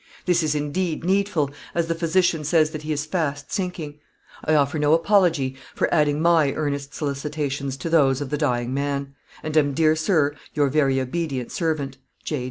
This 0.25 0.41
is 0.41 0.55
indeed 0.55 1.03
needful, 1.03 1.51
as 1.75 1.85
the 1.85 1.93
physician 1.93 2.43
says 2.43 2.71
that 2.71 2.81
he 2.81 2.91
is 2.91 3.05
fast 3.05 3.51
sinking. 3.51 3.99
I 4.43 4.55
offer 4.55 4.79
no 4.79 4.95
apology 4.95 5.57
for 5.75 5.93
adding 5.93 6.19
my 6.19 6.53
earnest 6.53 6.95
solicitations 6.95 7.77
to 7.77 7.87
those 7.87 8.19
or 8.19 8.25
the 8.25 8.35
dying 8.35 8.73
man; 8.73 9.13
and 9.43 9.55
am, 9.55 9.73
dear 9.75 9.95
sir, 9.95 10.33
your 10.55 10.69
very 10.69 10.99
obedient 10.99 11.51
servant, 11.51 11.97
"J. 12.25 12.39